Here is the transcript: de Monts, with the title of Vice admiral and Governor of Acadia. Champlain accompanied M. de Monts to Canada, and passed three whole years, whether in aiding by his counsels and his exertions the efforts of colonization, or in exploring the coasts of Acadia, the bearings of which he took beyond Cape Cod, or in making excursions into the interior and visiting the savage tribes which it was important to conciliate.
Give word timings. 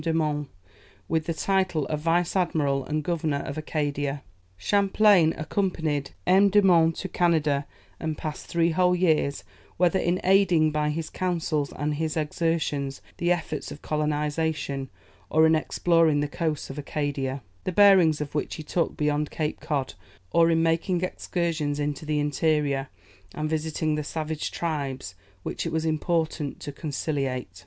de 0.01 0.11
Monts, 0.11 0.49
with 1.07 1.27
the 1.27 1.33
title 1.35 1.85
of 1.85 1.99
Vice 1.99 2.35
admiral 2.35 2.83
and 2.85 3.03
Governor 3.03 3.43
of 3.45 3.55
Acadia. 3.55 4.23
Champlain 4.57 5.31
accompanied 5.37 6.09
M. 6.25 6.49
de 6.49 6.59
Monts 6.63 7.01
to 7.01 7.07
Canada, 7.07 7.67
and 7.99 8.17
passed 8.17 8.47
three 8.47 8.71
whole 8.71 8.95
years, 8.95 9.43
whether 9.77 9.99
in 9.99 10.19
aiding 10.23 10.71
by 10.71 10.89
his 10.89 11.11
counsels 11.11 11.71
and 11.73 11.93
his 11.93 12.17
exertions 12.17 12.99
the 13.17 13.31
efforts 13.31 13.71
of 13.71 13.83
colonization, 13.83 14.89
or 15.29 15.45
in 15.45 15.53
exploring 15.53 16.19
the 16.19 16.27
coasts 16.27 16.71
of 16.71 16.79
Acadia, 16.79 17.43
the 17.63 17.71
bearings 17.71 18.19
of 18.19 18.33
which 18.33 18.55
he 18.55 18.63
took 18.63 18.97
beyond 18.97 19.29
Cape 19.29 19.59
Cod, 19.59 19.93
or 20.31 20.49
in 20.49 20.63
making 20.63 21.03
excursions 21.03 21.79
into 21.79 22.07
the 22.07 22.19
interior 22.19 22.89
and 23.35 23.47
visiting 23.47 23.93
the 23.93 24.03
savage 24.03 24.49
tribes 24.49 25.13
which 25.43 25.67
it 25.67 25.71
was 25.71 25.85
important 25.85 26.59
to 26.61 26.71
conciliate. 26.71 27.59